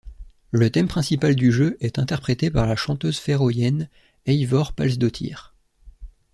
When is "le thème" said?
0.49-0.87